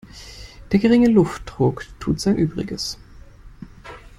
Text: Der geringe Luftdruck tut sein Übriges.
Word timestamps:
Der 0.71 0.79
geringe 0.79 1.09
Luftdruck 1.09 1.85
tut 1.99 2.19
sein 2.19 2.35
Übriges. 2.35 2.97